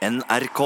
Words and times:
NRK. 0.00 0.60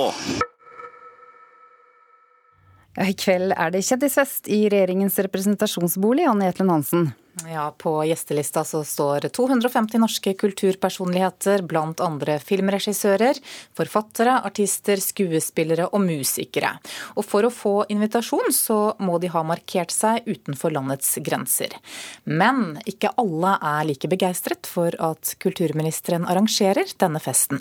I 3.02 3.14
kveld 3.18 3.50
er 3.58 3.72
det 3.74 3.80
kjendisfest 3.82 4.46
i 4.46 4.60
regjeringens 4.70 5.18
representasjonsbolig, 5.26 6.28
Anne 6.30 6.46
Jetlen 6.46 6.70
Hansen. 6.70 7.08
Ja, 7.50 7.64
På 7.78 7.96
gjestelista 8.06 8.62
så 8.64 8.84
står 8.86 9.26
250 9.34 9.98
norske 9.98 10.36
kulturpersonligheter, 10.38 11.66
blant 11.66 11.98
andre 11.98 12.38
filmregissører, 12.38 13.42
forfattere, 13.74 14.38
artister, 14.46 15.02
skuespillere 15.02 15.90
og 15.90 16.06
musikere. 16.06 16.76
Og 17.18 17.26
For 17.26 17.42
å 17.42 17.50
få 17.50 17.76
invitasjon 17.90 18.54
så 18.54 18.80
må 19.02 19.18
de 19.18 19.34
ha 19.34 19.42
markert 19.42 19.90
seg 19.90 20.30
utenfor 20.30 20.78
landets 20.78 21.16
grenser. 21.26 21.74
Men 22.22 22.76
ikke 22.86 23.16
alle 23.18 23.58
er 23.58 23.88
like 23.90 24.14
begeistret 24.14 24.70
for 24.70 24.94
at 25.02 25.34
kulturministeren 25.42 26.22
arrangerer 26.22 26.94
denne 27.02 27.18
festen. 27.18 27.58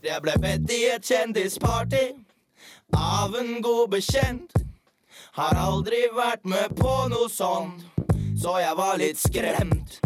Jeg 0.00 0.22
ble 0.24 0.32
bedt 0.40 0.70
i 0.72 0.78
et 0.94 1.04
kjendisparty 1.04 2.06
av 2.96 3.34
en 3.36 3.58
god 3.60 3.90
bekjent. 3.92 4.54
Har 5.36 5.58
aldri 5.60 6.06
vært 6.16 6.46
med 6.48 6.72
på 6.78 6.94
noe 7.12 7.28
sånt, 7.28 7.84
så 8.40 8.56
jeg 8.62 8.78
var 8.78 8.96
litt 9.00 9.20
skremt. 9.20 9.98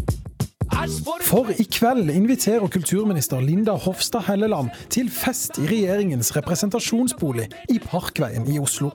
For 1.29 1.53
i 1.55 1.65
kveld 1.71 2.11
inviterer 2.11 2.67
kulturminister 2.75 3.39
Linda 3.45 3.77
Hofstad 3.79 4.27
Helleland 4.27 4.75
til 4.91 5.07
fest 5.13 5.61
i 5.63 5.69
regjeringens 5.71 6.33
representasjonsbolig 6.35 7.47
i 7.71 7.79
Parkveien 7.79 8.51
i 8.51 8.59
Oslo. 8.59 8.91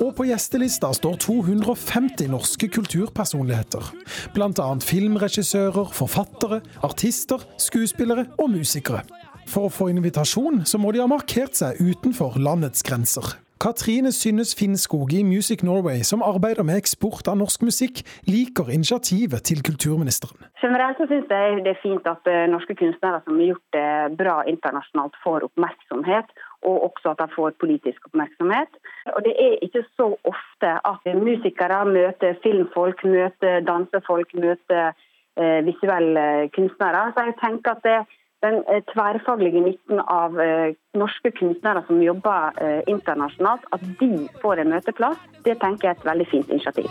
Og 0.00 0.10
på 0.18 0.26
gjestelista 0.32 0.90
står 0.96 1.20
250 1.22 2.26
norske 2.34 2.68
kulturpersonligheter. 2.74 3.92
Bl.a. 4.34 4.68
filmregissører, 4.82 5.94
forfattere, 5.94 6.60
artister, 6.82 7.46
skuespillere 7.70 8.26
og 8.40 8.50
musikere. 8.58 9.04
For 9.50 9.66
å 9.66 9.70
få 9.72 9.88
invitasjon 9.90 10.62
så 10.68 10.78
må 10.78 10.92
de 10.94 11.00
ha 11.02 11.08
markert 11.10 11.56
seg 11.58 11.80
utenfor 11.82 12.36
landets 12.38 12.84
grenser. 12.86 13.32
Katrine 13.60 14.12
Synnes 14.14 14.54
Finnskog 14.56 15.10
i 15.12 15.24
Music 15.26 15.64
Norway, 15.66 16.04
som 16.06 16.22
arbeider 16.24 16.64
med 16.64 16.78
eksport 16.80 17.26
av 17.28 17.34
norsk 17.40 17.64
musikk, 17.66 18.00
liker 18.30 18.70
initiativet 18.72 19.42
til 19.50 19.60
kulturministeren. 19.66 20.46
Generelt 20.62 21.02
så 21.02 21.08
synes 21.10 21.34
jeg 21.34 21.58
det 21.66 21.74
er 21.74 21.82
fint 21.82 22.06
at 22.08 22.30
eh, 22.30 22.46
norske 22.48 22.76
kunstnere 22.78 23.20
som 23.26 23.36
har 23.36 23.50
gjort 23.50 23.76
det 23.76 23.90
bra 24.22 24.36
internasjonalt, 24.54 25.18
får 25.24 25.44
oppmerksomhet. 25.50 26.30
Og 26.70 26.86
også 26.86 27.12
at 27.12 27.20
de 27.20 27.28
får 27.34 27.58
politisk 27.60 28.06
oppmerksomhet. 28.08 28.80
Og 29.16 29.20
Det 29.26 29.34
er 29.34 29.58
ikke 29.66 29.82
så 29.98 30.08
ofte 30.32 30.72
at 30.92 31.12
musikere 31.26 31.82
møter 31.90 32.38
filmfolk, 32.46 33.04
møter 33.04 33.60
dansefolk, 33.66 34.32
møter 34.46 34.94
eh, 35.36 35.60
visuelle 35.68 36.48
kunstnere. 36.56 37.10
Så 37.12 37.28
jeg 37.28 37.38
tenker 37.44 37.76
at 37.76 37.84
det 37.84 38.00
den 38.42 38.54
eh, 38.68 38.82
tverrfaglige 38.92 39.60
nytten 39.60 40.00
av 40.00 40.40
eh, 40.40 40.74
norske 40.96 41.30
kunstnere 41.30 41.84
som 41.86 42.02
jobber 42.02 42.56
eh, 42.64 42.80
internasjonalt, 42.86 43.64
at 43.72 43.84
de 44.00 44.28
får 44.42 44.62
en 44.62 44.72
møteplass, 44.74 45.20
det 45.44 45.58
tenker 45.60 45.88
jeg 45.88 45.94
er 45.94 46.00
et 46.00 46.08
veldig 46.10 46.28
fint 46.32 46.48
initiativ. 46.50 46.88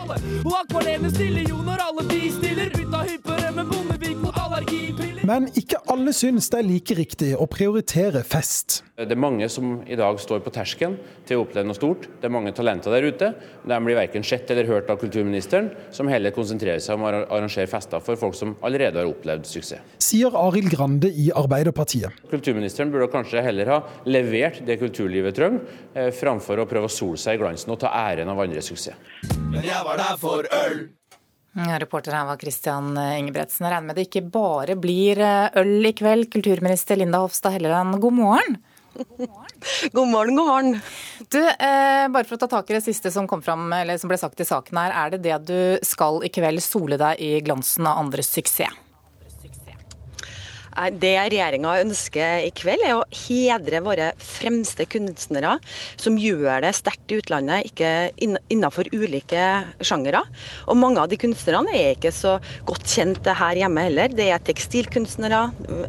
Men 5.30 5.44
ikke 5.54 5.78
alle 5.92 6.10
syns 6.16 6.48
det 6.50 6.58
er 6.58 6.66
like 6.66 6.94
riktig 6.98 7.28
å 7.38 7.44
prioritere 7.46 8.24
fest. 8.26 8.80
Det 8.98 9.14
er 9.14 9.20
mange 9.20 9.46
som 9.52 9.76
i 9.86 9.94
dag 9.98 10.18
står 10.18 10.40
på 10.42 10.50
terskelen 10.56 10.96
til 11.28 11.38
å 11.38 11.44
oppleve 11.44 11.68
noe 11.68 11.78
stort. 11.78 12.08
Det 12.18 12.26
er 12.26 12.34
mange 12.34 12.50
talenter 12.56 12.96
der 12.96 13.06
ute. 13.06 13.28
De 13.62 13.78
blir 13.84 13.98
verken 14.00 14.26
sett 14.26 14.50
eller 14.50 14.66
hørt 14.66 14.90
av 14.90 14.98
kulturministeren, 14.98 15.70
som 15.94 16.10
heller 16.10 16.34
konsentrerer 16.34 16.82
seg 16.82 16.98
om 16.98 17.06
å 17.06 17.12
arrangere 17.20 17.70
fester 17.70 18.02
for 18.02 18.18
folk 18.18 18.34
som 18.34 18.56
allerede 18.66 18.98
har 18.98 19.12
opplevd 19.12 19.46
suksess. 19.46 19.94
Sier 20.02 20.34
Arild 20.34 20.72
Grande 20.74 21.12
i 21.14 21.30
Arbeiderpartiet. 21.38 22.26
Kulturministeren 22.32 22.90
burde 22.90 23.12
kanskje 23.14 23.44
heller 23.46 23.76
ha 23.76 23.80
levert 24.10 24.64
det 24.66 24.80
kulturlivet 24.82 25.38
trenger, 25.38 25.62
eh, 25.94 26.10
framfor 26.10 26.58
å 26.58 26.66
prøve 26.66 26.90
å 26.90 26.96
sole 26.96 27.20
seg 27.20 27.38
i 27.38 27.44
glansen 27.44 27.70
og 27.70 27.78
ta 27.84 27.94
æren 27.94 28.28
av 28.28 28.42
andres 28.42 28.72
suksess. 28.72 28.98
Men 29.46 29.62
jeg 29.62 29.84
var 29.86 29.96
der 30.02 30.18
for 30.18 30.42
øl. 30.64 30.88
Ja, 31.52 31.78
reporter 31.82 32.14
her 32.14 32.28
var 32.28 32.38
Christian 32.38 32.92
Ingebretsen. 32.94 33.64
Jeg 33.66 33.72
regner 33.74 33.88
med 33.88 33.96
det 33.98 34.06
ikke 34.06 34.22
bare 34.30 34.76
blir 34.78 35.18
eh, 35.18 35.48
øl 35.58 35.88
i 35.88 35.94
kveld. 35.98 36.28
Kulturminister 36.30 37.00
Linda 37.00 37.24
Hofstad 37.24 37.56
Helleland, 37.56 37.98
god 38.02 38.14
morgen. 38.14 38.60
God 39.92 40.08
morgen, 40.08 40.36
god 40.36 40.46
morgen. 40.46 40.80
Du, 41.28 41.40
eh, 41.42 42.06
bare 42.08 42.24
for 42.24 42.36
å 42.36 42.40
ta 42.42 42.48
tak 42.54 42.70
i 42.70 42.76
det 42.78 42.84
siste 42.84 43.10
som, 43.10 43.26
eller 43.26 43.98
som 43.98 44.10
ble 44.10 44.18
sagt 44.18 44.40
i 44.40 44.46
saken 44.46 44.78
her. 44.78 44.94
Er 44.94 45.14
det 45.14 45.22
det 45.26 45.40
du 45.50 45.86
skal 45.86 46.22
i 46.26 46.30
kveld 46.32 46.62
sole 46.62 46.98
deg 47.00 47.18
i 47.18 47.32
glansen 47.44 47.86
av 47.90 47.98
andres 48.04 48.30
suksess? 48.30 48.78
Det 51.00 51.12
regjeringa 51.18 51.74
ønsker 51.82 52.46
i 52.46 52.50
kveld, 52.56 52.84
er 52.86 52.96
å 52.98 53.06
hedre 53.26 53.80
våre 53.84 54.10
fremste 54.22 54.86
kunstnere, 54.90 55.56
som 56.00 56.18
gjør 56.20 56.62
det 56.64 56.72
sterkt 56.78 57.12
i 57.12 57.18
utlandet, 57.20 57.70
ikke 57.70 57.90
innenfor 58.22 58.90
ulike 58.94 59.46
sjangere. 59.84 60.22
Og 60.70 60.78
mange 60.78 61.02
av 61.02 61.10
de 61.10 61.18
kunstnerne 61.20 61.74
er 61.76 61.94
ikke 61.96 62.12
så 62.14 62.36
godt 62.68 62.86
kjent 62.90 63.26
her 63.40 63.58
hjemme 63.60 63.84
heller. 63.88 64.12
Det 64.14 64.28
er 64.30 64.42
tekstilkunstnere, 64.46 65.42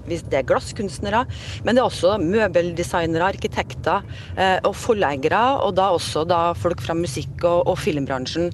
det 0.09 0.39
er 0.41 0.47
glasskunstnere, 0.49 1.23
men 1.65 1.77
det 1.77 1.83
er 1.83 1.89
også 1.89 2.17
møbeldesignere, 2.21 3.31
arkitekter 3.31 4.01
eh, 4.37 4.57
og 4.67 4.75
forleggere, 4.77 5.41
og 5.65 5.75
da 5.79 5.91
også 5.95 6.25
da 6.29 6.41
folk 6.57 6.81
fra 6.83 6.95
musikk- 6.97 7.45
og, 7.47 7.67
og 7.71 7.79
filmbransjen. 7.81 8.51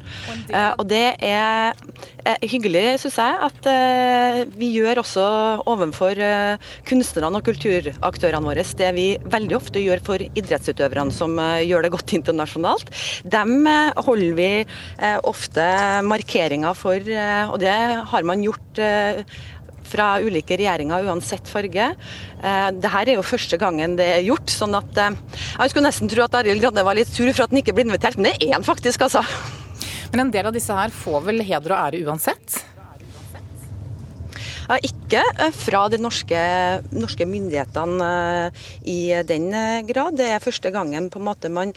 Eh, 0.51 0.71
og 0.75 0.85
det 0.91 1.05
er 1.23 1.77
hyggelig, 2.43 2.85
syns 3.01 3.19
jeg, 3.21 3.37
at 3.47 3.69
eh, 3.71 4.41
vi 4.57 4.71
gjør 4.75 5.01
også 5.03 5.25
overfor 5.69 6.16
Eh, 6.17 6.69
kunstnerne 6.87 7.39
og 7.39 7.45
kulturaktørene 7.47 8.47
våre 8.47 8.65
det 8.77 8.89
vi 8.95 9.07
veldig 9.29 9.57
ofte 9.57 9.81
gjør 9.81 10.01
for 10.05 10.23
idrettsutøverne 10.27 11.13
som 11.13 11.37
eh, 11.41 11.65
gjør 11.67 11.85
det 11.85 11.93
godt 11.93 12.13
internasjonalt. 12.19 12.91
Dem 13.27 13.67
eh, 13.69 13.91
holder 14.07 14.33
vi 14.37 14.49
ofte 15.27 15.63
markeringer 16.05 16.75
for, 16.77 16.97
og 16.97 17.57
det 17.61 17.73
har 18.11 18.25
man 18.27 18.41
gjort 18.43 18.79
fra 19.87 20.07
ulike 20.19 20.57
regjeringer, 20.59 21.05
uansett 21.07 21.47
farge. 21.49 21.87
Dette 22.41 23.01
er 23.01 23.13
jo 23.13 23.25
første 23.25 23.59
gangen 23.61 23.95
det 23.99 24.07
er 24.17 24.25
gjort. 24.25 24.51
sånn 24.51 24.75
at 24.77 24.99
Jeg 24.99 25.71
skulle 25.71 25.87
nesten 25.87 26.11
tro 26.11 26.25
at 26.25 26.39
Arild 26.41 26.63
Grande 26.63 26.83
var 26.83 26.97
litt 26.97 27.11
sur 27.11 27.29
for 27.31 27.45
at 27.45 27.53
han 27.53 27.61
ikke 27.61 27.75
ble 27.77 27.87
invitert, 27.87 28.17
men 28.17 28.31
det 28.31 28.49
er 28.49 28.57
han 28.57 28.67
faktisk, 28.67 29.07
altså. 29.07 29.23
Men 30.11 30.25
en 30.25 30.33
del 30.33 30.49
av 30.49 30.55
disse 30.55 30.73
her 30.73 30.93
får 30.93 31.29
vel 31.29 31.45
heder 31.45 31.75
og 31.75 31.79
ære 31.87 32.03
uansett? 32.07 32.61
Ikke 34.67 35.21
eh, 35.23 35.53
fra 35.55 35.85
de 35.91 35.99
norske, 36.01 36.39
norske 36.91 37.27
myndighetene 37.29 38.07
eh, 38.07 38.65
i 38.91 38.99
den 39.27 39.47
eh, 39.55 39.83
grad. 39.87 40.17
Det 40.19 40.27
er 40.27 40.43
første 40.43 40.71
gangen 40.75 41.07
på 41.11 41.21
en 41.21 41.27
måte 41.29 41.51
man 41.51 41.71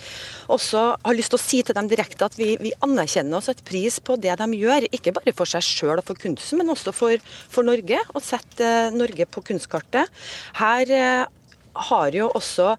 også 0.50 0.82
har 1.04 1.16
lyst 1.16 1.30
til 1.30 1.38
å 1.38 1.42
si 1.42 1.60
til 1.62 1.76
dem 1.78 1.90
direkte 1.90 2.26
at 2.26 2.38
vi, 2.38 2.56
vi 2.58 2.74
anerkjenner 2.82 3.38
oss 3.38 3.50
et 3.52 3.62
pris 3.66 4.00
på 4.02 4.18
det 4.18 4.34
de 4.40 4.48
gjør. 4.58 4.88
Ikke 4.90 5.14
bare 5.14 5.34
for 5.36 5.50
seg 5.50 5.62
sjøl 5.66 6.00
og 6.00 6.06
for 6.08 6.18
kunsten, 6.18 6.58
men 6.58 6.72
også 6.74 6.94
for, 6.96 7.30
for 7.52 7.66
Norge. 7.66 8.00
Og 8.14 8.24
setter 8.26 8.90
Norge 8.94 9.28
på 9.30 9.44
kunstkartet. 9.52 10.10
Her 10.58 10.90
har 11.90 12.16
jo 12.16 12.26
også 12.34 12.72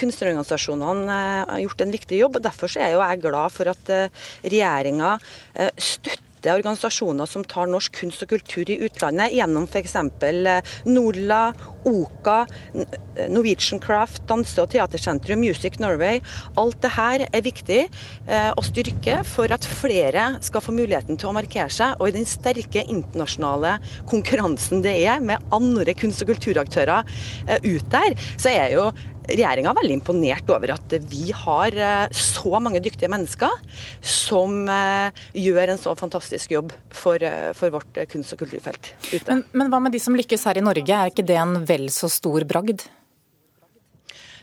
kunstnerorganisasjonene 0.00 1.60
gjort 1.62 1.84
en 1.84 1.94
viktig 1.94 2.18
jobb. 2.18 2.40
og 2.40 2.44
Derfor 2.48 2.74
er 2.74 2.96
jeg 2.96 3.22
glad 3.22 3.54
for 3.54 3.70
at 3.70 3.94
regjeringa 4.42 5.14
støtter 5.78 6.31
støtte 6.42 6.56
organisasjoner 6.58 7.28
som 7.28 7.44
tar 7.46 7.68
norsk 7.70 7.94
kunst 8.00 8.22
og 8.24 8.32
kultur 8.32 8.66
i 8.66 8.80
utlandet, 8.82 9.32
gjennom 9.36 9.66
f.eks. 9.68 9.94
Nordla, 9.94 10.62
Norla, 10.84 11.52
OKA, 11.86 12.46
Norwegian 13.30 13.80
Craft, 13.82 14.24
Danse- 14.26 14.62
og 14.62 14.70
teatersentrum, 14.72 15.38
Music 15.42 15.78
Norway. 15.78 16.20
Alt 16.58 16.80
det 16.82 16.92
her 16.96 17.26
er 17.28 17.44
viktig 17.44 17.80
eh, 18.26 18.50
å 18.56 18.62
styrke 18.66 19.20
for 19.26 19.52
at 19.54 19.66
flere 19.66 20.38
skal 20.42 20.64
få 20.64 20.74
muligheten 20.74 21.18
til 21.18 21.30
å 21.30 21.36
markere 21.36 21.70
seg. 21.70 21.94
Og 22.00 22.10
i 22.10 22.16
den 22.16 22.26
sterke 22.26 22.84
internasjonale 22.88 23.78
konkurransen 24.10 24.82
det 24.82 24.98
er 25.06 25.22
med 25.22 25.42
andre 25.54 25.94
kunst- 25.94 26.24
og 26.24 26.32
kulturaktører 26.32 27.06
eh, 27.46 27.62
ut 27.62 27.86
der, 27.92 28.18
så 28.34 28.50
er 28.50 28.76
jo 28.76 28.90
regjeringa 29.28 29.72
er 29.72 29.78
veldig 29.80 29.98
imponert 29.98 30.50
over 30.52 30.74
at 30.74 30.96
vi 31.10 31.30
har 31.36 31.76
eh, 31.76 32.06
så 32.16 32.60
mange 32.62 32.82
dyktige 32.84 33.10
mennesker 33.12 33.52
som 34.00 34.64
eh, 34.70 35.22
gjør 35.38 35.74
en 35.74 35.80
så 35.80 35.94
fantastisk 35.98 36.54
jobb 36.56 36.72
for, 36.90 37.22
eh, 37.22 37.52
for 37.58 37.74
vårt 37.74 38.02
kunst- 38.12 38.34
og 38.34 38.42
kulturfelt 38.44 38.92
ute. 39.12 39.26
Men, 39.28 39.44
men 39.52 39.72
hva 39.72 39.82
med 39.84 39.94
de 39.94 40.02
som 40.02 40.16
lykkes 40.18 40.48
her 40.48 40.60
i 40.60 40.64
Norge, 40.64 40.90
er 40.90 41.12
ikke 41.12 41.26
det 41.26 41.38
en 41.40 41.62
vel 41.68 41.88
så 41.94 42.10
stor 42.12 42.46
bragd? 42.48 42.86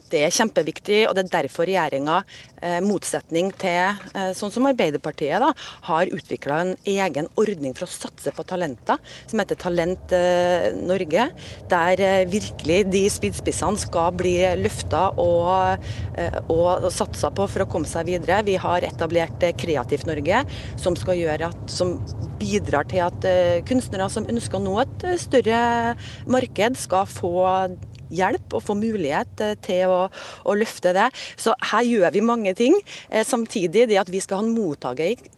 Det 0.09 0.23
er 0.25 0.33
kjempeviktig, 0.33 1.03
og 1.05 1.13
det 1.15 1.27
er 1.27 1.33
derfor 1.35 1.67
regjeringa, 1.69 2.23
eh, 2.65 2.79
motsetning 2.81 3.51
til 3.61 3.99
eh, 4.17 4.31
sånn 4.37 4.51
som 4.53 4.65
Arbeiderpartiet, 4.69 5.37
da, 5.41 5.51
har 5.85 6.09
utvikla 6.15 6.61
en 6.63 6.71
egen 6.89 7.29
ordning 7.39 7.75
for 7.77 7.85
å 7.85 7.91
satse 7.91 8.33
på 8.33 8.45
talenter, 8.49 8.97
som 9.29 9.41
heter 9.41 9.59
Talent 9.61 10.15
eh, 10.15 10.71
Norge. 10.73 11.27
Der 11.69 12.03
eh, 12.05 12.23
virkelig 12.29 12.79
de 12.89 13.03
spydspissene 13.13 13.81
skal 13.81 14.15
bli 14.17 14.33
løfta 14.59 15.09
og, 15.21 15.85
eh, 16.17 16.39
og 16.49 16.89
satsa 16.93 17.29
på 17.35 17.45
for 17.51 17.65
å 17.65 17.69
komme 17.69 17.89
seg 17.89 18.09
videre. 18.09 18.41
Vi 18.47 18.57
har 18.61 18.87
etablert 18.87 19.45
eh, 19.45 19.53
Kreativt 19.59 20.09
Norge, 20.09 20.41
som, 20.81 20.97
skal 20.97 21.21
gjøre 21.21 21.51
at, 21.51 21.61
som 21.69 21.99
bidrar 22.39 22.87
til 22.89 23.03
at 23.03 23.25
kunstnere 23.67 24.07
som 24.11 24.27
ønsker 24.31 24.57
å 24.57 24.63
nå 24.63 24.75
et 24.81 25.05
større 25.21 25.61
marked, 26.31 26.77
skal 26.79 27.07
få 27.09 27.33
hjelp 28.13 28.55
og 28.57 28.63
få 28.65 28.75
mulighet 28.79 29.43
eh, 29.43 29.55
til 29.63 29.91
å, 29.91 30.01
å, 30.09 30.57
løfte 30.57 30.93
det. 30.95 31.07
Så 31.39 31.55
her 31.71 31.87
gjør 31.87 32.15
vi 32.15 32.25
mange 32.25 32.53
ting. 32.57 32.75
Eh, 33.09 33.25
samtidig 33.27 33.87
det 33.89 33.99
at 34.01 34.11
vi 34.11 34.21
skal 34.23 34.41
ha 34.41 34.47
en 34.47 34.83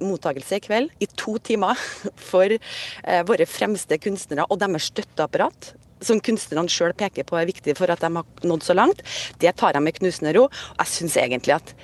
mottakelse 0.02 0.60
i 0.60 0.66
kveld 0.66 1.04
i 1.04 1.10
to 1.20 1.38
timer 1.44 1.80
for 2.32 2.52
eh, 2.52 3.22
våre 3.28 3.48
fremste 3.50 4.00
kunstnere 4.02 4.48
og 4.50 4.62
deres 4.62 4.90
støtteapparat 4.92 5.74
som 6.02 6.18
kunstnerne 6.24 6.72
sjøl 6.72 6.96
peker 6.98 7.28
på 7.30 7.38
er 7.38 7.50
viktig 7.50 7.76
for 7.78 7.92
at 7.94 8.02
de 8.02 8.10
har 8.10 8.48
nådd 8.48 8.64
så 8.66 8.74
langt, 8.74 9.04
det 9.38 9.52
tar 9.60 9.78
jeg 9.78 9.86
med 9.86 9.94
knusende 10.00 10.34
ro. 10.34 10.48
Jeg 10.80 10.90
syns 10.96 11.18
egentlig 11.22 11.60
at 11.60 11.76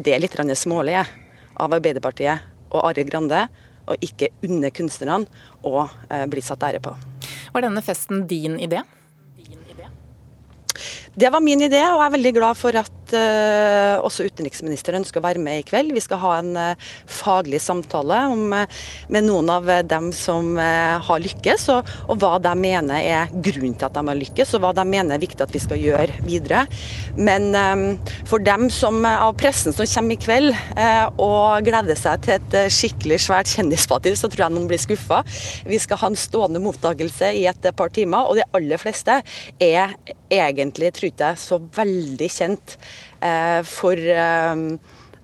det 0.00 0.14
er 0.14 0.22
litt 0.22 0.36
smålig 0.56 0.96
av 0.96 1.74
Arbeiderpartiet 1.76 2.70
og 2.70 2.86
Arild 2.88 3.12
Grande 3.12 3.42
å 3.84 3.98
ikke 4.00 4.32
unne 4.48 4.72
kunstnerne 4.72 5.28
å 5.60 5.84
bli 6.32 6.40
satt 6.44 6.64
ære 6.64 6.80
på. 6.80 6.96
Var 7.52 7.68
denne 7.68 7.84
festen 7.84 8.24
din 8.28 8.56
idé? 8.56 8.80
Det 11.16 11.30
var 11.32 11.40
min 11.40 11.62
idé, 11.64 11.80
og 11.80 11.96
jeg 11.96 12.06
er 12.06 12.12
veldig 12.12 12.32
glad 12.36 12.58
for 12.60 12.76
at 12.76 13.05
uh, 13.14 14.02
også 14.04 14.26
utenriksministeren 14.26 15.02
ønsker 15.02 15.20
å 15.20 15.26
være 15.26 15.42
med 15.42 15.60
i 15.60 15.66
kveld. 15.66 15.92
Vi 15.94 16.02
skal 16.04 16.20
ha 16.22 16.32
en 16.40 16.52
uh, 16.58 16.88
faglig 17.10 17.60
samtale 17.62 18.18
om, 18.32 18.54
uh, 18.54 18.64
med 19.12 19.26
noen 19.28 19.50
av 19.52 19.68
dem 19.86 20.10
som 20.16 20.56
har 20.56 21.22
lykkes, 21.22 21.66
og, 21.74 21.88
og, 22.06 22.18
hva 22.22 22.36
de 22.42 22.52
mener 22.58 23.02
er 23.02 23.32
grunnen 23.32 23.76
til 23.76 23.88
at 23.88 23.96
de 23.96 24.02
har 24.08 24.18
lykkes, 24.18 24.54
og 24.56 24.64
hva 24.64 24.72
de 24.76 24.84
mener 24.88 25.16
er 25.16 25.22
viktig 25.22 25.44
at 25.44 25.54
vi 25.54 25.62
skal 25.62 25.80
gjøre 25.80 26.20
videre. 26.26 26.64
Men 27.16 27.98
for 28.28 28.42
dem 28.42 28.68
som, 28.72 29.02
av 29.06 29.34
pressen 29.38 29.74
som 29.76 29.88
kommer 29.88 30.16
i 30.16 30.20
kveld 30.20 30.50
og 31.22 31.66
gleder 31.66 31.98
seg 31.98 32.24
til 32.24 32.36
et 32.36 32.56
skikkelig 32.72 33.20
svært 33.26 33.50
kjendisparty, 33.52 34.14
så 34.18 34.30
tror 34.32 34.46
jeg 34.46 34.56
noen 34.56 34.68
blir 34.70 34.82
skuffa. 34.82 35.22
Vi 35.68 35.80
skal 35.82 36.00
ha 36.02 36.10
en 36.12 36.18
stående 36.20 36.62
mottakelse 36.62 37.32
i 37.36 37.46
et 37.50 37.70
par 37.76 37.92
timer, 37.94 38.28
og 38.30 38.40
de 38.40 38.46
aller 38.56 38.80
fleste 38.80 39.20
er 39.62 39.96
egentlig, 40.32 40.92
tror 40.96 41.12
jeg, 41.12 41.40
så 41.40 41.60
veldig 41.76 42.28
kjent 42.32 42.76
eh, 42.76 42.95
for 43.66 43.98
eh, 43.98 44.62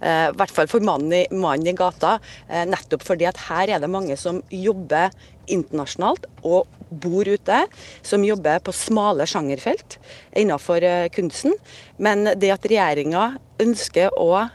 eh, 0.03 0.29
i 0.29 0.37
hvert 0.39 0.55
fall 0.55 0.71
for 0.71 0.85
mannen 0.85 1.69
i 1.69 1.77
gata. 1.79 2.19
nettopp 2.67 3.05
fordi 3.07 3.29
at 3.29 3.39
her 3.49 3.77
er 3.77 3.83
det 3.83 3.91
mange 3.91 4.17
som 4.17 4.43
jobber 4.51 5.11
internasjonalt 5.47 6.27
og 6.45 6.67
bor 6.91 7.27
ute, 7.27 7.65
som 8.03 8.25
jobber 8.25 8.61
på 8.63 8.75
smale 8.77 9.27
sjangerfelt 9.27 9.99
innenfor 10.37 10.85
kunsten. 11.15 11.55
Men 11.99 12.25
det 12.37 12.53
at 12.53 12.67
regjeringa 12.69 13.33
ønsker 13.63 14.13
å 14.19 14.47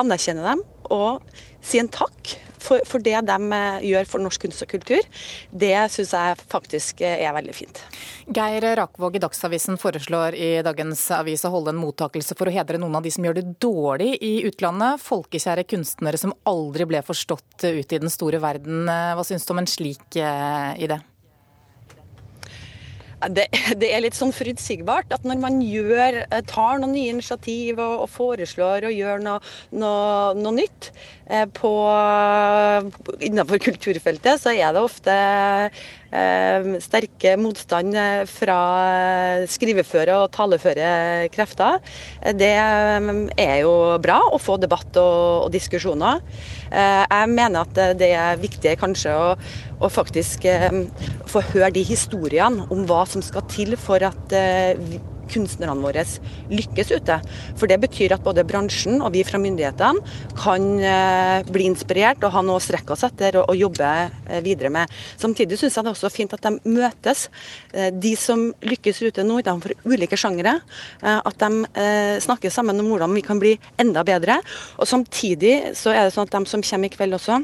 anerkjenne 0.00 0.44
dem 0.44 0.64
og 0.90 1.20
si 1.62 1.80
en 1.80 1.92
takk 1.92 2.38
for, 2.70 2.86
for, 2.86 3.02
det 3.02 3.18
de 3.26 3.38
eh, 3.56 3.88
gjør 3.90 4.08
for 4.08 4.22
norsk 4.22 4.46
kunst 4.46 4.64
og 4.64 4.70
kultur, 4.70 5.06
det 5.50 5.74
syns 5.94 6.14
jeg 6.14 6.38
faktisk 6.52 7.02
eh, 7.04 7.24
er 7.26 7.34
veldig 7.36 7.56
fint. 7.56 7.82
Geir 8.30 8.66
Rakvåg 8.78 9.18
i 9.18 9.22
Dagsavisen 9.24 9.80
foreslår 9.80 10.38
i 10.38 10.50
dagens 10.66 11.02
avis 11.16 11.44
å 11.46 11.52
holde 11.54 11.74
en 11.74 11.80
mottakelse 11.82 12.38
for 12.38 12.50
å 12.50 12.54
hedre 12.54 12.78
noen 12.80 13.00
av 13.00 13.06
de 13.06 13.12
som 13.14 13.26
gjør 13.26 13.40
det 13.40 13.46
dårlig 13.62 14.14
i 14.22 14.34
utlandet. 14.48 15.02
Folkekjære 15.02 15.66
kunstnere 15.70 16.20
som 16.20 16.36
aldri 16.48 16.86
ble 16.90 17.02
forstått 17.06 17.66
ute 17.66 17.98
i 17.98 18.02
den 18.02 18.12
store 18.12 18.42
verden. 18.42 18.84
Eh, 18.86 19.14
hva 19.18 19.26
syns 19.26 19.46
du 19.46 19.54
om 19.56 19.64
en 19.64 19.70
slik 19.70 20.20
idé? 20.20 21.00
Det, 23.28 23.46
det, 23.76 23.90
er 23.92 24.00
litt 24.00 24.16
sånn 24.16 24.32
forutsigbart 24.32 25.12
at 25.12 25.26
når 25.28 25.40
man 25.42 25.58
gjør, 25.60 26.22
eh, 26.24 26.42
tar 26.48 26.80
noen 26.80 26.94
nye 26.96 27.12
initiativ 27.12 27.80
og, 27.82 28.06
og 28.06 28.08
foreslår 28.14 28.86
og 28.88 28.96
gjør 28.96 29.20
noe, 29.26 29.42
noe, 29.76 30.32
noe 30.40 30.54
nytt 30.56 30.88
eh, 31.28 31.44
på, 31.44 31.72
innenfor 33.20 33.60
kulturfeltet, 33.60 34.40
så 34.40 34.54
er 34.56 34.72
det 34.72 34.84
ofte 34.84 35.16
sterke 36.82 37.36
motstand 37.38 37.94
eh, 37.94 38.22
fra 38.28 38.58
skriveføre 39.50 40.16
og 40.24 40.30
taleføre 40.34 41.28
krefter. 41.34 41.78
Det 42.34 42.52
eh, 42.56 43.10
er 43.38 43.56
jo 43.62 43.74
bra 44.02 44.20
å 44.30 44.40
få 44.42 44.58
debatt 44.62 44.98
og, 45.00 45.46
og 45.46 45.50
diskusjoner. 45.54 46.22
Eh, 46.70 47.04
jeg 47.04 47.32
mener 47.34 47.62
at 47.62 47.82
det 47.98 48.12
er 48.14 48.40
viktig 48.42 48.76
kanskje 48.80 49.14
å 49.16 49.34
og 49.80 49.92
faktisk 49.92 50.44
eh, 50.48 50.82
få 51.30 51.42
høre 51.52 51.72
de 51.74 51.84
historiene 51.86 52.66
om 52.72 52.84
hva 52.88 53.04
som 53.08 53.24
skal 53.24 53.46
til 53.50 53.76
for 53.80 54.04
at 54.04 54.36
eh, 54.36 54.76
kunstnerne 55.30 55.76
våre 55.80 56.04
lykkes 56.50 56.92
ute. 56.96 57.18
For 57.58 57.70
det 57.70 57.80
betyr 57.82 58.14
at 58.16 58.24
både 58.24 58.44
bransjen 58.48 59.00
og 59.00 59.12
vi 59.14 59.24
fra 59.26 59.40
myndighetene 59.42 60.34
kan 60.38 60.66
eh, 60.78 61.46
bli 61.50 61.68
inspirert 61.70 62.24
og 62.26 62.34
ha 62.34 62.44
noe 62.46 62.60
å 62.60 62.64
strekke 62.64 62.94
oss 62.94 63.04
etter 63.06 63.40
og, 63.42 63.52
jobbe 63.60 63.88
eh, 64.30 64.40
videre 64.44 64.70
med. 64.72 64.90
Samtidig 65.20 65.58
syns 65.60 65.76
jeg 65.76 65.84
det 65.84 65.92
er 65.92 65.96
også 65.98 66.12
fint 66.12 66.34
at 66.36 66.46
de 66.46 66.54
møtes, 66.70 67.26
eh, 67.74 67.90
de 67.92 68.14
som 68.18 68.46
lykkes 68.64 69.02
ute 69.06 69.26
nå 69.26 69.40
utenfor 69.42 69.74
ulike 69.84 70.18
sjangere. 70.20 70.58
At 71.00 71.40
de 71.40 72.18
snakker 72.22 72.52
sammen 72.52 72.78
om 72.80 72.88
hvordan 72.90 73.12
vi 73.14 73.22
kan 73.24 73.40
bli 73.40 73.52
enda 73.80 74.02
bedre. 74.06 74.38
Og 74.80 74.88
samtidig 74.88 75.74
så 75.78 75.92
er 75.94 76.06
det 76.06 76.14
sånn 76.14 76.28
at 76.28 76.36
de 76.36 76.50
som 76.50 76.64
kommer 76.64 76.90
i 76.90 76.94
kveld 76.94 77.16
også, 77.16 77.40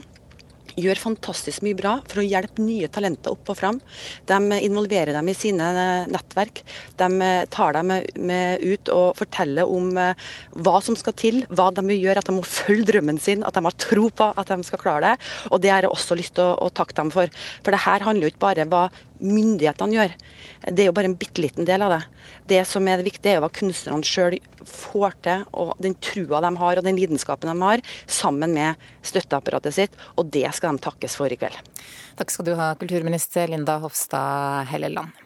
gjør 0.76 1.00
fantastisk 1.00 1.64
mye 1.64 1.76
bra 1.78 1.94
for 2.08 2.20
å 2.20 2.26
hjelpe 2.26 2.64
nye 2.64 2.88
talenter 2.92 3.34
opp 3.34 3.52
og 3.52 3.58
fram. 3.58 3.80
De 4.28 4.60
involverer 4.60 5.16
dem 5.16 5.30
i 5.30 5.36
sine 5.36 5.70
nettverk. 6.12 6.62
De 7.00 7.30
tar 7.52 7.78
dem 7.78 7.94
med 8.28 8.64
ut 8.64 8.92
og 8.92 9.16
forteller 9.20 9.68
om 9.68 9.90
eh, 10.00 10.28
hva 10.56 10.80
som 10.84 10.98
skal 10.98 11.16
til, 11.16 11.42
hva 11.48 11.70
de 11.74 11.84
vil 11.88 12.06
gjøre, 12.06 12.22
at 12.22 12.30
de 12.30 12.36
må 12.36 12.44
følge 12.46 12.90
drømmen 12.92 13.20
sin, 13.22 13.44
at 13.46 13.56
de 13.56 13.64
har 13.66 13.80
tro 13.80 14.08
på 14.10 14.30
at 14.32 14.52
de 14.52 14.60
skal 14.68 14.82
klare 14.82 15.12
det. 15.12 15.32
Og 15.50 15.62
det 15.62 15.72
har 15.72 15.86
jeg 15.86 15.94
også 15.94 16.18
lyst 16.18 16.36
til 16.38 16.46
å, 16.46 16.56
å 16.66 16.72
takke 16.74 16.96
dem 17.00 17.12
for. 17.14 17.32
For 17.62 17.74
det 17.74 17.84
her 17.86 18.06
handler 18.06 18.28
jo 18.28 18.34
ikke 18.34 18.46
bare 18.46 18.66
om 18.66 18.74
hva 18.74 18.86
myndighetene 19.20 19.96
gjør. 19.96 20.14
Det 20.66 20.84
er 20.84 20.90
jo 20.90 20.94
bare 20.96 21.10
en 21.10 21.18
bitte 21.18 21.42
liten 21.44 21.68
del 21.68 21.84
av 21.86 21.94
det. 21.94 22.00
Det 22.52 22.62
som 22.68 22.86
er 22.88 23.00
det 23.00 23.08
viktige, 23.08 23.36
er 23.36 23.44
hva 23.44 23.50
kunstnerne 23.52 24.06
sjøl 24.06 24.38
får 24.66 25.18
til, 25.26 25.44
og 25.56 25.74
den 25.82 25.96
trua 26.02 26.42
de 26.44 26.52
har 26.62 26.80
og 26.80 26.86
den 26.86 26.98
lidenskapen 26.98 27.52
de 27.52 27.56
har, 27.62 27.84
sammen 28.06 28.54
med 28.56 28.88
støtteapparatet 29.06 29.76
sitt. 29.76 30.00
Og 30.16 30.30
det 30.32 30.48
skal 30.56 30.76
de 30.76 30.86
takkes 30.86 31.18
for 31.18 31.32
i 31.32 31.38
kveld. 31.40 31.58
Takk 32.16 32.32
skal 32.32 32.48
du 32.48 32.56
ha, 32.58 32.72
kulturminister 32.80 33.50
Linda 33.52 33.80
Hofstad 33.82 34.70
Helleland. 34.72 35.25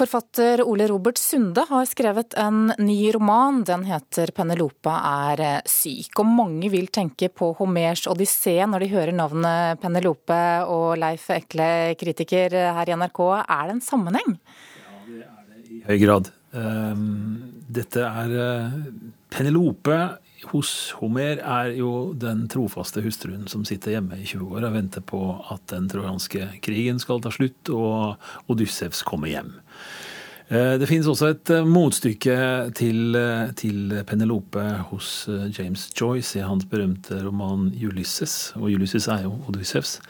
Forfatter 0.00 0.62
Ole 0.64 0.86
Robert 0.88 1.18
Sunde 1.20 1.60
har 1.68 1.84
skrevet 1.84 2.32
en 2.40 2.70
ny 2.78 3.10
roman. 3.12 3.58
Den 3.68 3.82
heter 3.84 4.30
'Penelope 4.32 4.94
er 4.96 5.60
syk'. 5.68 6.22
Og 6.22 6.24
mange 6.24 6.70
vil 6.72 6.88
tenke 6.88 7.28
på 7.28 7.50
Homers 7.58 8.06
odyssé 8.08 8.56
når 8.64 8.80
de 8.80 8.88
hører 8.94 9.12
navnet 9.12 9.80
Penelope. 9.82 10.40
Og 10.64 10.96
Leif 10.96 11.28
Ekle, 11.28 11.92
kritiker 12.00 12.48
her 12.48 12.88
i 12.88 12.96
NRK, 12.96 13.20
er 13.44 13.68
det 13.68 13.76
en 13.76 13.84
sammenheng? 13.84 14.38
Ja, 14.40 14.96
det 15.04 15.20
er 15.20 15.44
det 15.52 15.68
i 15.68 15.82
høy 15.84 15.98
grad. 16.06 16.32
Ehm, 16.54 17.59
dette 17.74 18.02
er 18.04 18.34
eh, 18.34 18.76
Penelope 19.30 19.96
hos 20.50 20.70
Homer 20.98 21.42
er 21.42 21.74
jo 21.76 22.12
den 22.16 22.46
trofaste 22.50 23.02
hustruen 23.04 23.44
som 23.50 23.66
sitter 23.68 23.98
hjemme 23.98 24.16
i 24.16 24.26
20 24.26 24.56
år 24.56 24.68
og 24.68 24.76
venter 24.78 25.04
på 25.04 25.20
at 25.52 25.66
den 25.72 25.88
trojanske 25.90 26.46
krigen 26.64 27.00
skal 27.02 27.20
ta 27.22 27.32
slutt 27.34 27.70
og 27.74 28.50
Odyssevs 28.50 29.04
kommer 29.06 29.32
hjem. 29.32 29.52
Eh, 30.48 30.74
det 30.80 30.88
finnes 30.90 31.08
også 31.10 31.30
et 31.34 31.54
eh, 31.54 31.68
motstykke 31.68 32.36
til, 32.78 33.20
til, 33.60 33.96
Penelope 34.08 34.66
hos 34.90 35.28
James 35.58 35.90
Joyce 35.94 36.40
i 36.40 36.46
hans 36.46 36.66
berømte 36.66 37.20
roman 37.22 37.68
'Ulysses'. 37.70 38.56
Og 38.58 38.72
Ulysses 38.72 39.08
er 39.08 39.28
jo 39.28 39.36
Odyssevs. 39.48 40.00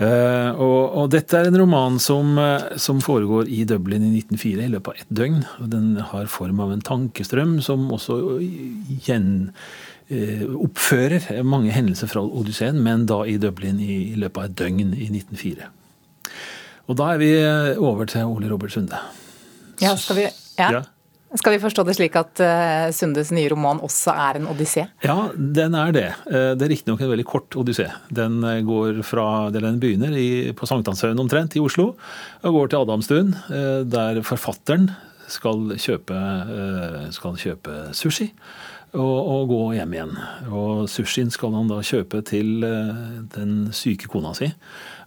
Og, 0.00 0.94
og, 0.96 1.10
dette 1.12 1.36
er 1.36 1.46
en 1.50 1.58
roman 1.60 1.98
som, 2.00 2.38
som, 2.80 3.00
foregår 3.04 3.50
i 3.52 3.62
Dublin 3.68 4.02
i 4.06 4.22
1904 4.22 4.64
i 4.64 4.70
løpet 4.72 4.88
av 4.88 5.02
ett 5.02 5.12
døgn. 5.12 5.42
og 5.60 5.68
Den 5.70 5.90
har 6.00 6.30
form 6.32 6.62
av 6.64 6.72
en 6.72 6.80
tankestrøm 6.82 7.58
som 7.62 7.84
også 7.92 8.16
gjenoppfører 9.06 9.52
oppfører 10.64 11.44
mange 11.46 11.72
hendelser 11.72 12.10
fra 12.10 12.24
Odysseen, 12.24 12.80
men 12.84 13.06
da 13.08 13.22
i 13.28 13.38
Dublin 13.40 13.78
i, 13.80 14.12
i 14.12 14.16
løpet 14.18 14.40
av 14.40 14.48
et 14.48 14.58
døgn 14.58 14.80
i 14.96 15.06
1904. 15.12 15.70
Og 16.90 16.98
da 16.98 17.12
er 17.12 17.22
vi 17.22 17.30
over 17.78 18.08
til 18.10 18.32
Ole 18.32 18.50
Robert 18.50 18.74
Sunde. 18.74 18.98
Ja, 19.80 19.94
skal 19.96 20.18
vi, 20.18 20.26
ja. 20.58 20.68
ja. 20.78 20.82
Skal 21.32 21.54
vi 21.54 21.62
forstå 21.62 21.84
det 21.88 21.94
slik 21.96 22.16
at 22.20 22.40
uh, 22.44 22.90
Sundes 22.92 23.30
nye 23.32 23.48
roman 23.52 23.80
også 23.84 24.12
er 24.12 24.38
en 24.40 24.48
odyssé? 24.52 24.84
Ja, 25.04 25.30
den 25.32 25.76
er 25.78 25.94
det. 25.94 26.08
Uh, 26.26 26.52
det 26.58 26.66
er 26.66 26.72
riktignok 26.74 27.00
en 27.00 27.12
veldig 27.12 27.26
kort 27.28 27.56
odyssé. 27.56 27.88
Den 28.12 28.42
uh, 28.44 28.58
går 28.66 29.00
fra 29.06 29.26
den 29.54 29.80
begynner 29.80 30.12
i, 30.18 30.52
på 30.56 30.68
Sankthanshaugen 30.68 31.22
omtrent 31.22 31.56
i 31.56 31.62
Oslo, 31.64 31.94
og 32.42 32.58
går 32.58 32.72
til 32.72 32.84
Adamstuen, 32.84 33.32
der 33.88 34.20
forfatteren 34.26 34.90
skal 35.30 35.72
kjøpe, 35.80 36.18
skal 37.14 37.38
kjøpe 37.40 37.76
sushi. 37.96 38.28
Og, 38.92 39.18
og, 39.24 39.46
gå 39.48 39.60
hjem 39.78 39.94
igjen. 39.96 40.16
Og 40.52 40.88
sushien 40.92 41.30
skal 41.32 41.54
han 41.56 41.70
da 41.70 41.78
kjøpe 41.80 42.20
til 42.28 42.60
den 43.32 43.54
syke 43.72 44.10
kona 44.12 44.34
si. 44.36 44.50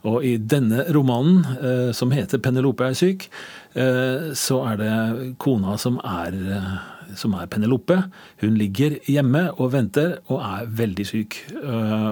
Og 0.05 0.25
i 0.25 0.35
denne 0.37 0.85
romanen, 0.93 1.45
eh, 1.57 1.91
som 1.93 2.11
heter 2.11 2.37
'Penelope 2.37 2.83
er 2.83 2.93
syk', 2.93 3.27
eh, 3.75 4.33
så 4.33 4.71
er 4.71 4.75
det 4.77 5.37
kona 5.37 5.77
som 5.77 5.99
er, 6.03 6.33
eh, 6.33 7.15
som 7.15 7.33
er 7.33 7.47
Penelope. 7.47 8.11
Hun 8.41 8.57
ligger 8.57 8.99
hjemme 9.05 9.51
og 9.59 9.71
venter 9.71 10.17
og 10.29 10.41
er 10.41 10.65
veldig 10.65 11.05
syk. 11.05 11.35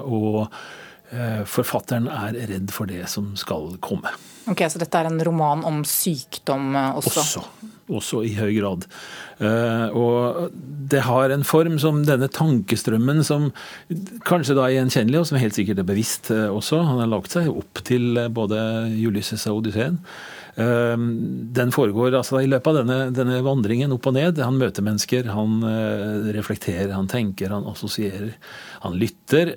Og 0.06 0.48
forfatteren 1.46 2.08
er 2.08 2.34
redd 2.34 2.72
for 2.72 2.86
det 2.86 3.08
som 3.08 3.36
skal 3.36 3.78
komme. 3.80 4.10
Ok, 4.48 4.58
Så 4.58 4.80
dette 4.80 4.96
er 4.96 5.06
en 5.06 5.24
roman 5.24 5.64
om 5.64 5.84
sykdom 5.84 6.74
også? 6.76 7.20
Også. 7.20 7.44
Også 7.94 8.24
i 8.26 8.34
høy 8.38 8.52
grad. 8.58 8.88
Og 9.94 10.52
det 10.90 11.02
har 11.08 11.34
en 11.34 11.44
form 11.48 11.80
som 11.82 12.04
denne 12.08 12.30
tankestrømmen 12.32 13.24
som 13.28 13.50
kanskje 14.28 14.56
da 14.58 14.68
er 14.68 14.78
gjenkjennelig, 14.78 15.20
og 15.20 15.28
som 15.30 15.42
helt 15.42 15.58
sikkert 15.58 15.82
er 15.82 15.90
bevisst 15.90 16.32
også. 16.32 16.84
Han 16.86 17.02
har 17.04 17.12
lagt 17.12 17.36
seg 17.36 17.50
opp 17.52 17.84
til 17.86 18.22
både 18.34 18.62
Ulysses 19.04 19.46
og 19.52 19.64
Odysseen. 19.64 20.00
Den 20.54 21.72
foregår 21.74 22.14
altså 22.14 22.44
i 22.44 22.50
løpet 22.50 22.70
av 22.70 22.76
denne, 22.84 22.98
denne, 23.16 23.40
vandringen 23.46 23.94
opp 23.96 24.06
og 24.12 24.14
ned. 24.14 24.38
Han 24.38 24.60
møter 24.62 24.86
mennesker, 24.86 25.32
han 25.34 25.64
eh, 25.66 26.28
reflekterer, 26.36 26.92
han 26.94 27.10
tenker, 27.10 27.50
han 27.56 27.66
assosierer, 27.72 28.36
han 28.84 29.00
lytter. 29.02 29.56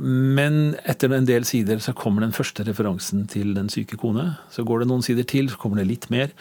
Men 0.00 0.78
etter 0.88 1.12
en 1.12 1.28
del 1.28 1.44
sider 1.48 1.82
så 1.84 1.92
kommer 1.96 2.24
den 2.24 2.32
første 2.36 2.64
referansen 2.64 3.26
til 3.28 3.52
den 3.56 3.68
syke 3.72 4.00
kone. 4.00 4.30
Så 4.54 4.64
går 4.64 4.82
det 4.82 4.90
noen 4.92 5.04
sider 5.04 5.28
til, 5.28 5.52
så 5.52 5.60
kommer 5.60 5.82
det 5.82 5.90
litt 5.90 6.08
mer. 6.14 6.32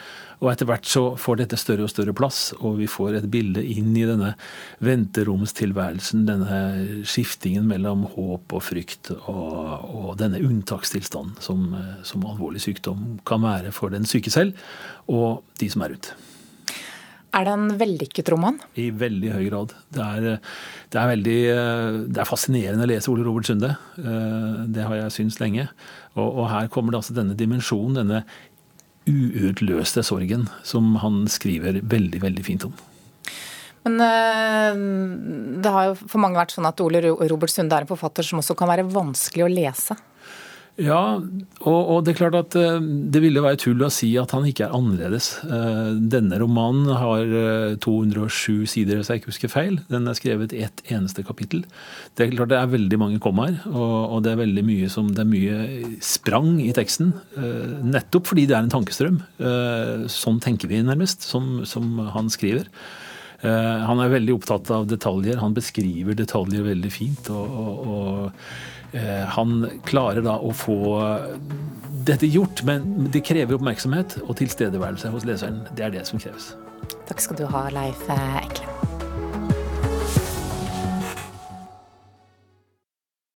Og 0.43 0.50
etter 0.51 0.67
hvert 0.67 0.88
så 0.89 1.03
får 1.19 1.39
dette 1.39 1.57
større 1.59 1.85
og 1.88 1.91
større 1.91 2.13
plass, 2.15 2.50
og 2.59 2.75
vi 2.81 2.88
får 2.91 3.21
et 3.21 3.29
bilde 3.31 3.63
inn 3.63 3.93
i 3.95 4.03
denne 4.07 4.33
venteromstilværelsen, 4.83 6.25
denne 6.27 6.59
skiftingen 7.07 7.69
mellom 7.69 8.03
håp 8.12 8.57
og 8.57 8.65
frykt, 8.65 9.13
og, 9.23 9.88
og 9.88 10.12
denne 10.19 10.43
unntakstilstanden 10.43 11.39
som, 11.43 11.63
som, 12.03 12.27
alvorlig 12.27 12.59
sykdom 12.65 13.21
kan 13.27 13.43
være 13.45 13.71
for 13.75 13.95
den 13.95 14.07
syke 14.09 14.33
selv, 14.33 14.59
og 15.07 15.45
de 15.63 15.71
som 15.71 15.88
er 15.88 15.95
rundt. 15.95 16.12
Er 17.33 17.47
det 17.47 17.53
en 17.55 17.77
vellykket 17.79 18.27
roman? 18.29 18.59
I 18.77 18.91
veldig 18.93 19.31
høy 19.33 19.45
grad. 19.47 19.71
Det 19.95 20.03
er, 20.05 20.25
det 20.93 21.00
er, 21.00 21.07
veldig, 21.09 21.38
det 22.13 22.19
er 22.21 22.29
fascinerende 22.29 22.85
å 22.85 22.89
lese 22.91 23.09
Ole 23.09 23.25
Robert 23.25 23.50
Sunde. 23.50 23.71
Det 23.97 24.85
har 24.85 25.00
jeg 25.00 25.15
syntes 25.15 25.39
lenge. 25.41 25.65
Og, 26.13 26.27
og 26.27 26.45
her 26.51 26.69
kommer 26.69 26.93
det 26.93 27.00
altså 27.00 27.15
denne 27.17 27.33
dimensjonen, 27.39 28.03
denne 28.03 28.21
uutløste 29.10 30.03
sorgen, 30.05 30.48
som 30.63 30.95
han 31.01 31.24
skriver 31.31 31.81
veldig, 31.81 32.22
veldig 32.24 32.45
fint 32.45 32.67
om. 32.67 32.74
Men 33.83 34.00
eh, 34.00 34.83
det 35.63 35.72
har 35.75 35.89
jo 35.89 35.95
for 36.00 36.22
mange 36.24 36.39
vært 36.39 36.55
sånn 36.55 36.69
at 36.69 36.79
Ole 36.83 37.01
Robert 37.03 37.51
Sunde 37.51 37.75
er 37.75 37.83
en 37.83 37.89
forfatter 37.89 38.24
som 38.24 38.39
også 38.39 38.55
kan 38.60 38.72
være 38.72 38.88
vanskelig 38.88 39.43
å 39.43 39.51
lese? 39.51 39.98
Ja, 40.81 41.21
og, 41.61 41.81
og, 41.93 41.99
det 42.01 42.13
er 42.13 42.17
klart 42.17 42.35
at 42.39 42.55
eh, 42.57 42.79
det 42.81 43.19
ville 43.21 43.43
være 43.45 43.59
tull 43.61 43.83
å 43.85 43.91
si 43.93 44.07
at 44.17 44.31
han 44.33 44.47
ikke 44.49 44.65
er 44.65 44.73
annerledes. 44.73 45.27
Eh, 45.45 45.91
denne 46.09 46.39
romanen 46.41 46.89
har 46.97 47.29
207 47.83 48.63
eh, 48.63 48.63
sider, 48.71 48.97
hvis 48.97 49.11
jeg 49.11 49.21
ikke 49.21 49.29
husker 49.29 49.53
feil. 49.53 49.77
Den 49.93 50.09
er 50.09 50.17
skrevet 50.17 50.55
i 50.57 50.63
ett 50.65 50.81
eneste 50.89 51.21
kapittel. 51.27 51.61
Det 52.17 52.25
er 52.25 52.33
klart 52.33 52.49
det 52.55 52.57
er 52.57 52.73
veldig 52.73 53.01
mange 53.03 53.21
kommaer, 53.21 53.59
og, 53.69 54.17
og 54.17 54.25
det 54.25 54.33
er 54.33 54.41
veldig 54.41 54.65
mye 54.65 54.89
som 54.89 55.13
det 55.13 55.21
er 55.21 55.29
mye 55.29 55.93
sprang 56.01 56.55
i 56.63 56.71
teksten. 56.73 57.13
Nettopp 57.85 58.33
fordi 58.33 58.47
det 58.49 58.57
er 58.57 58.65
en 58.65 58.73
tankestrøm. 58.73 59.21
Sånn 60.09 60.41
tenker 60.41 60.71
vi 60.71 60.81
nærmest, 60.81 61.21
som, 61.29 61.59
som 61.69 62.01
han 62.15 62.33
skriver. 62.33 62.65
Han 63.43 64.00
er 64.00 64.12
veldig 64.13 64.38
opptatt 64.38 64.69
av 64.71 64.85
detaljer. 64.88 65.41
Han 65.41 65.55
beskriver 65.57 66.15
detaljer 66.15 66.63
veldig 66.63 66.91
fint. 66.93 67.27
og, 67.33 67.57
og, 67.63 67.89
og 67.91 68.73
Eh, 68.93 69.25
han 69.25 69.69
klarer 69.85 70.21
da 70.21 70.35
å 70.38 70.51
få 70.53 70.77
dette 72.05 72.29
gjort, 72.29 72.62
men 72.67 73.09
det 73.13 73.23
krever 73.25 73.57
oppmerksomhet 73.57 74.19
og 74.27 74.38
tilstedeværelse 74.38 75.09
hos 75.13 75.25
leseren. 75.25 75.63
Det 75.73 75.88
er 75.88 75.97
det 75.97 76.05
som 76.09 76.21
kreves. 76.21 76.53
Takk 77.09 77.25
skal 77.25 77.41
du 77.41 77.47
ha, 77.50 77.67
Leif 77.73 78.05
Ekle. 78.13 78.82